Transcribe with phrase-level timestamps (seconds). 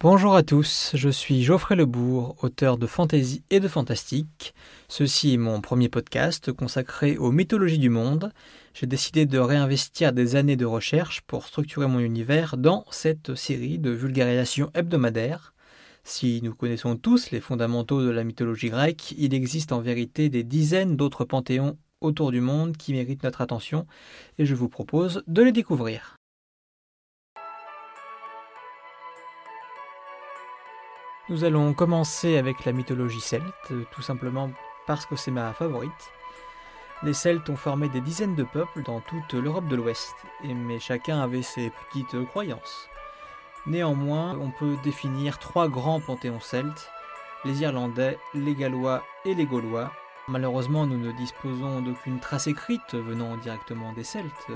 [0.00, 4.52] Bonjour à tous, je suis Geoffrey Lebourg, auteur de fantasy et de fantastique.
[4.88, 8.30] Ceci est mon premier podcast consacré aux mythologies du monde.
[8.74, 13.78] J'ai décidé de réinvestir des années de recherche pour structurer mon univers dans cette série
[13.78, 15.54] de vulgarisation hebdomadaire.
[16.02, 20.42] Si nous connaissons tous les fondamentaux de la mythologie grecque, il existe en vérité des
[20.42, 23.86] dizaines d'autres panthéons autour du monde qui méritent notre attention
[24.38, 26.16] et je vous propose de les découvrir.
[31.30, 34.50] Nous allons commencer avec la mythologie celte, tout simplement
[34.86, 36.12] parce que c'est ma favorite.
[37.02, 40.14] Les Celtes ont formé des dizaines de peuples dans toute l'Europe de l'Ouest,
[40.44, 42.90] mais chacun avait ses petites croyances.
[43.66, 46.90] Néanmoins, on peut définir trois grands panthéons celtes,
[47.46, 49.92] les Irlandais, les Gallois et les Gaulois.
[50.28, 54.52] Malheureusement, nous ne disposons d'aucune trace écrite venant directement des Celtes,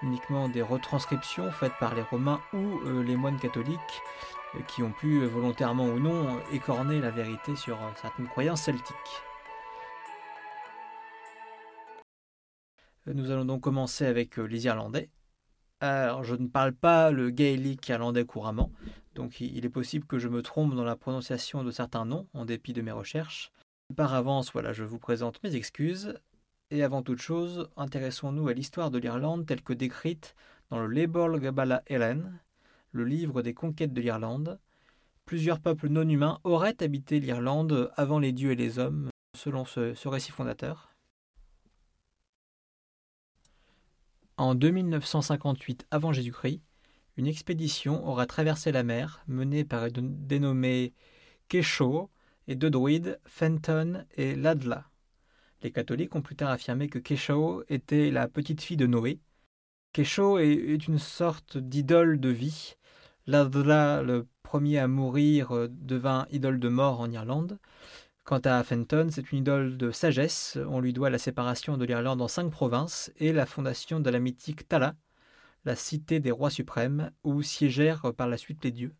[0.00, 4.02] uniquement des retranscriptions faites par les Romains ou euh, les moines catholiques
[4.68, 9.22] qui ont pu, volontairement ou non, écorner la vérité sur certaines croyances celtiques.
[13.06, 15.10] Nous allons donc commencer avec euh, les Irlandais.
[15.80, 18.70] Alors, je ne parle pas le gaélique irlandais couramment,
[19.14, 22.46] donc il est possible que je me trompe dans la prononciation de certains noms, en
[22.46, 23.52] dépit de mes recherches.
[23.94, 26.18] Par avance, voilà, je vous présente mes excuses.
[26.70, 30.34] Et avant toute chose, intéressons-nous à l'histoire de l'Irlande telle que décrite
[30.70, 32.40] dans le Lebol Gabala Ellen,
[32.94, 34.58] le livre des conquêtes de l'Irlande.
[35.26, 40.08] Plusieurs peuples non humains auraient habité l'Irlande avant les dieux et les hommes, selon ce,
[40.08, 40.94] récit fondateur.
[44.36, 46.62] En 2958 avant Jésus-Christ,
[47.16, 50.92] une expédition aura traversé la mer, menée par des dénommés
[51.48, 52.10] Kesho
[52.46, 54.90] et deux druides, Fenton et Ladla.
[55.62, 59.20] Les catholiques ont plus tard affirmé que Kesho était la petite fille de Noé.
[59.92, 62.76] Kesho est une sorte d'idole de vie
[63.26, 67.58] Ladla, le premier à mourir, euh, devint idole de mort en Irlande.
[68.24, 70.58] Quant à Fenton, c'est une idole de sagesse.
[70.68, 74.18] On lui doit la séparation de l'Irlande en cinq provinces et la fondation de la
[74.18, 74.94] mythique Tala,
[75.64, 78.94] la cité des rois suprêmes, où siégèrent par la suite les dieux.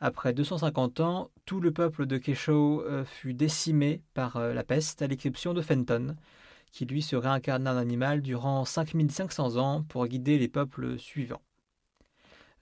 [0.00, 5.00] Après 250 ans, tout le peuple de Kesho euh, fut décimé par euh, la peste,
[5.00, 6.16] à l'exception de Fenton,
[6.72, 11.42] qui lui se réincarna en animal durant 5500 ans pour guider les peuples suivants.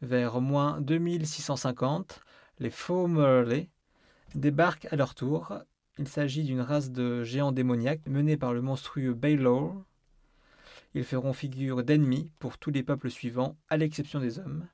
[0.02, 2.20] Vers moins 2650,
[2.58, 3.70] les faux Merley
[4.34, 5.54] débarquent à leur tour.
[5.98, 9.74] Il s'agit d'une race de géants démoniaques menée par le monstrueux Baylor.
[10.94, 14.66] Ils feront figure d'ennemis pour tous les peuples suivants, à l'exception des hommes.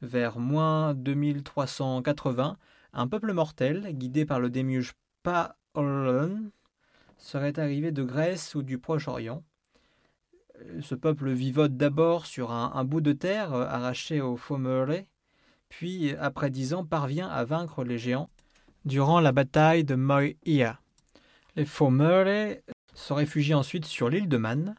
[0.00, 2.58] Vers moins 2380,
[2.94, 6.50] un peuple mortel, guidé par le démiurge Paolon,
[7.18, 9.44] serait arrivé de Grèce ou du Proche-Orient
[10.80, 15.04] ce peuple vivote d'abord sur un, bout de terre euh, arraché aux Fomere,
[15.68, 18.28] puis, après dix ans, parvient à vaincre les géants
[18.84, 20.80] durant la bataille de Moia.
[21.56, 22.56] Les Fomere
[22.92, 24.74] se réfugient ensuite sur l'île de Man,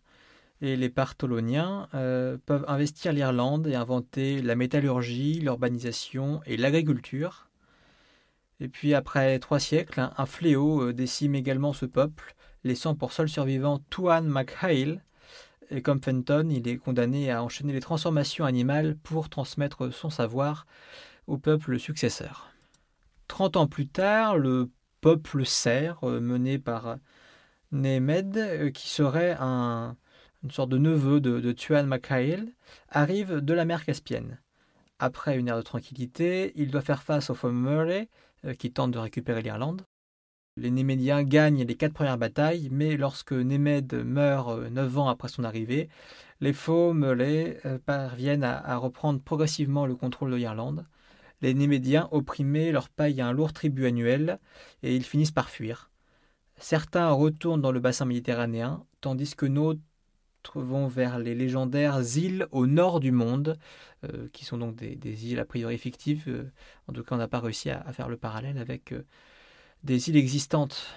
[0.62, 7.50] et les Partholoniens euh, peuvent investir l'Irlande et inventer la métallurgie, l'urbanisation et l'agriculture.
[8.60, 13.28] Et puis après trois siècles, un, fléau euh, décime également ce peuple, laissant pour seul
[13.28, 15.04] survivant Tuan MacHale,
[15.69, 20.66] et comme Fenton, il est condamné à enchaîner les transformations animales pour transmettre son savoir
[21.28, 22.51] au peuple successeur.
[23.28, 24.69] Trente ans plus tard, le
[25.01, 26.97] peuple serre, euh, mené par
[27.72, 29.97] Némed, euh, qui serait un,
[30.44, 32.53] une sorte de neveu de, Tuan Makhail,
[32.90, 34.40] arrive de la mer Caspienne.
[35.00, 38.06] Après une ère de tranquillité, il doit faire face aux Fomere,
[38.45, 39.84] euh, qui tentent de récupérer l'Irlande.
[40.56, 45.28] Les Némédiens gagnent les quatre premières batailles, mais lorsque Némed meurt euh, neuf ans après
[45.28, 45.90] son arrivée,
[46.41, 50.86] les faux euh, parviennent à, reprendre progressivement le contrôle de l'Irlande.
[51.42, 54.40] Les Némédiens opprimés leur payent un lourd tribut annuel
[54.84, 55.90] et ils finissent par fuir.
[56.58, 59.81] Certains retournent dans le bassin méditerranéen, tandis que d'autres
[60.53, 63.58] vont vers les légendaires îles au nord du monde,
[64.06, 66.51] euh, qui sont donc des, îles a priori fictives.
[66.88, 68.94] en tout cas, on n'a pas réussi à, faire le parallèle avec
[69.83, 70.88] des îles existantes.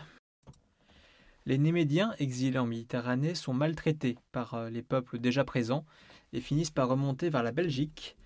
[1.44, 5.84] Les Némédiens exilés en Méditerranée sont maltraités par euh, les peuples déjà présents
[6.32, 8.16] et finissent par remonter vers la Belgique.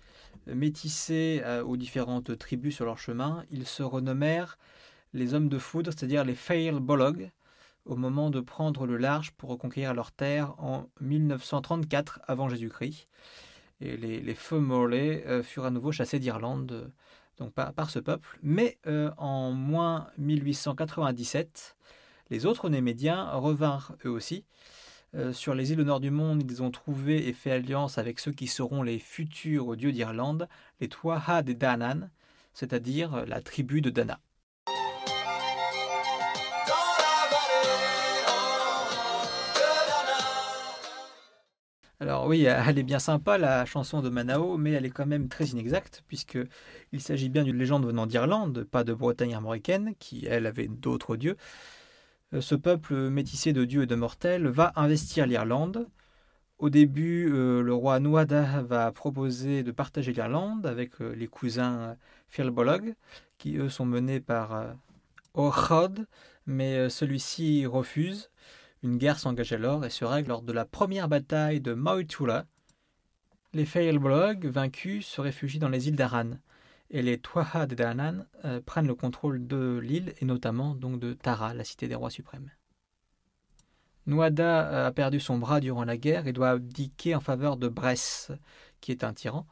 [0.47, 4.57] Métissés euh, aux différentes tribus sur leur chemin, ils se renommèrent
[5.13, 7.31] les hommes de foudre, c'est-à-dire les Fail Bolog,
[7.85, 13.07] au moment de prendre le large pour reconquérir leurs terres en 1934 avant Jésus-Christ.
[13.81, 16.91] Et les, les feux Morley euh, furent à nouveau chassés d'Irlande
[17.37, 18.39] donc par, ce peuple.
[18.43, 21.75] Mais euh, en moins 1897,
[22.29, 24.45] les autres Némédiens revinrent eux aussi.
[25.13, 28.19] Euh, sur les îles au nord du monde, ils ont trouvé et fait alliance avec
[28.19, 30.47] ceux qui seront les futurs dieux d'Irlande,
[30.79, 32.09] les Tuatha des Danann.
[32.53, 34.19] c'est-à-dire la tribu de Dana.
[42.01, 45.29] Alors oui, elle est bien sympa la chanson de Manao, mais elle est quand même
[45.29, 50.47] très inexacte, puisqu'il s'agit bien d'une légende venant d'Irlande, pas de Bretagne armoricaine, qui elle
[50.47, 51.37] avait d'autres dieux.
[52.33, 55.87] Euh, ce peuple métissé de dieux et de mortels va investir l'Irlande.
[56.57, 61.95] Au début, euh, le roi Nuada va proposer de partager l'Irlande avec euh, les cousins
[62.29, 62.95] Firbolg,
[63.37, 64.73] qui eux sont menés par
[65.35, 66.07] Ochod,
[66.47, 68.31] mais celui-ci refuse.
[68.83, 72.45] Une guerre s'engage alors et se règle lors de la première bataille de Mautula.
[73.53, 76.31] Les Feilblog, vaincus, se réfugient dans les îles d'Aran,
[76.89, 77.75] et les Tuatha de
[78.45, 82.09] euh, prennent le contrôle de l'île et notamment donc de Tara, la cité des rois
[82.09, 82.49] suprêmes.
[84.07, 87.67] Nuada euh, a perdu son bras durant la guerre et doit abdiquer en faveur de
[87.67, 88.31] Bress,
[88.81, 89.45] qui est un tyran.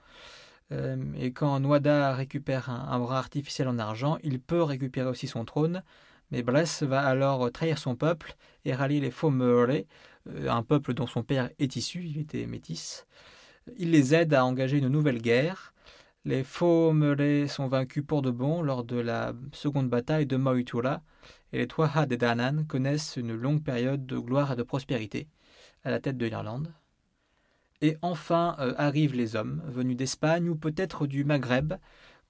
[0.71, 5.45] Euh, et quand Nuada récupère un, bras artificiel en argent, il peut récupérer aussi son
[5.45, 5.83] trône,
[6.31, 8.35] mais Bress va alors trahir son peuple
[8.65, 9.87] et rallier les Faumerlais,
[10.27, 13.05] euh, un peuple dont son père est issu, il était métis.
[13.77, 15.73] Il les aide à engager une nouvelle guerre.
[16.25, 21.01] Les Faumerlais sont vaincus pour de bon lors de la seconde bataille de Moitula,
[21.53, 25.27] et les Tuatha de Danann connaissent une longue période de gloire et de prospérité
[25.83, 26.73] à la tête de l'Irlande.
[27.81, 31.75] Et enfin euh, arrivent les hommes, venus d'Espagne ou peut-être du Maghreb,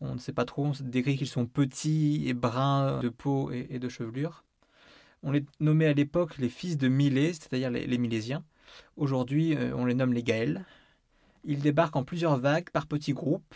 [0.01, 3.80] on ne sait pas trop, on décrit qu'ils sont petits et bruns de peau et,
[3.80, 4.44] de chevelure.
[5.24, 8.44] On les nommait à l'époque les fils de Milée, c'est-à-dire les, Milésiens.
[8.96, 10.66] Aujourd'hui, euh, on les nomme les Gaëls.
[11.44, 13.56] Ils débarquent en plusieurs vagues par petits groupes,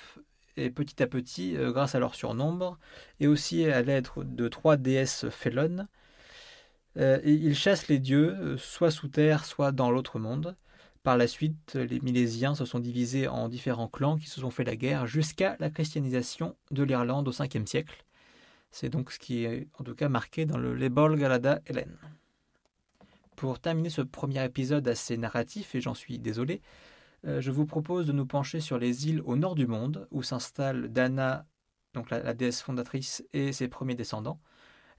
[0.58, 2.78] et petit à petit, euh, grâce à leur surnombre,
[3.22, 5.88] et aussi à l'aide de trois déesses félonnes,
[6.98, 10.56] euh, ils chassent les dieux, soit sous terre, soit dans l'autre monde.
[11.04, 14.64] Par la suite, les Milésiens se sont divisés en différents clans qui se sont fait
[14.64, 18.06] la guerre jusqu'à la christianisation de l'Irlande au 5e siècle.
[18.72, 21.98] C'est donc ce qui est en tout cas marqué dans le Lebol Galada Hélène.
[23.36, 26.62] Pour terminer ce premier épisode assez narratif, et j'en suis désolé,
[27.26, 30.24] euh, je vous propose de nous pencher sur les îles au nord du monde où
[30.24, 31.46] s'installe Dana,
[31.94, 34.40] donc la, la, déesse fondatrice, et ses premiers descendants.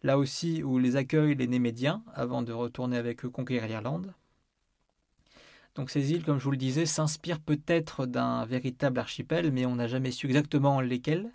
[0.03, 4.13] Là aussi où les accueillent les Némédiens avant de retourner avec eux conquérir l'Irlande.
[5.75, 9.77] Donc ces îles, comme je vous le disais, s'inspirent peut-être d'un véritable archipel, mais on
[9.77, 11.31] n'a jamais su exactement lesquelles.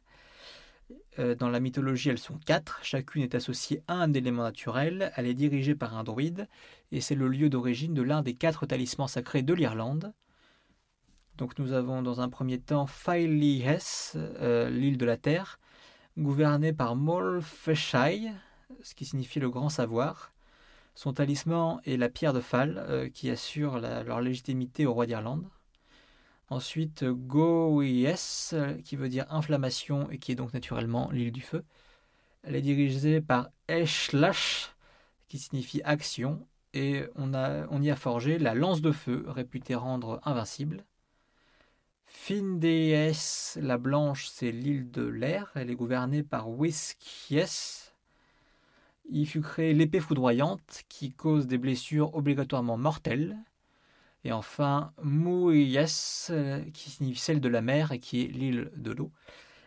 [1.20, 2.80] Euh, dans la mythologie, elles sont quatre.
[2.82, 5.12] Chacune est associée à un élément naturel.
[5.18, 6.48] Elle est dirigée par un druide,
[6.92, 10.14] et c'est le lieu d'origine de l'un des quatre talismans sacrés de l'Irlande.
[11.38, 13.64] Donc nous avons dans un premier temps Faili
[14.16, 15.60] euh, l'île de la Terre,
[16.18, 18.32] gouvernée par Molfeshai,
[18.82, 20.32] ce qui signifie le grand savoir.
[21.00, 25.48] Son talisman est la pierre de Fall, euh, qui assure leur légitimité au roi d'Irlande.
[26.50, 27.82] Ensuite, Goes,
[28.84, 31.64] qui veut dire inflammation et qui est donc naturellement l'île du feu.
[32.44, 34.76] Elle est dirigée par Eshlash,
[35.30, 37.32] qui signifie action, et on,
[37.82, 40.84] y a forgé la lance de feu, réputée rendre invincible.
[42.04, 45.50] Findees, la blanche, c'est l'île de l'air.
[45.56, 47.89] Elle est gouvernée par Wiskies,
[49.12, 53.38] il fut créé l'épée foudroyante qui cause des blessures obligatoirement mortelles.
[54.24, 55.78] Et enfin, Mouyes,
[56.74, 59.12] qui signifie celle de la mer et qui est l'île de l'eau.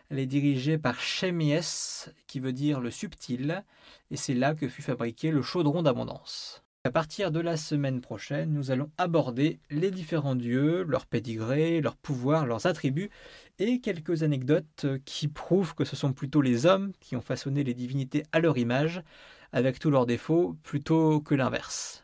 [0.09, 3.63] Elle est dirigée par Shemies, qui veut dire le subtil,
[4.11, 6.63] et c'est là que fut fabriqué le chaudron d'abondance.
[6.85, 11.95] À partir de la semaine prochaine, nous allons aborder les différents dieux, leurs pédigrés, leurs
[11.95, 13.09] pouvoirs, leurs attributs,
[13.57, 17.73] et quelques anecdotes qui prouvent que ce sont plutôt les hommes qui ont façonné les
[17.73, 19.01] divinités à leur image,
[19.53, 22.03] avec tous leurs défauts, plutôt que l'inverse.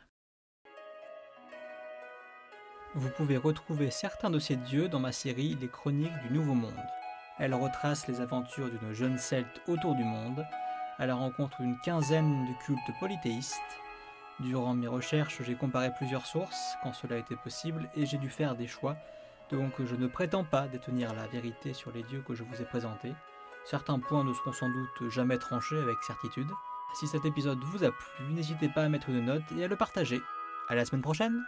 [2.96, 6.72] Vous pouvez retrouver certains de ces dieux dans ma série Les Chroniques du Nouveau Monde.
[7.38, 10.46] Elle retrace les aventures d'une jeune celte autour du monde,
[10.98, 13.60] à la rencontre d'une quinzaine de cultes polythéistes.
[14.40, 18.56] Durant mes recherches, j'ai comparé plusieurs sources quand cela était possible et j'ai dû faire
[18.56, 18.96] des choix,
[19.52, 22.66] donc je ne prétends pas détenir la vérité sur les dieux que je vous ai
[22.66, 23.14] présentés.
[23.66, 26.50] Certains points ne seront sans doute jamais tranchés avec certitude.
[26.94, 29.76] Si cet épisode vous a plu, n'hésitez pas à mettre une note et à le
[29.76, 30.22] partager.
[30.70, 31.44] À la semaine prochaine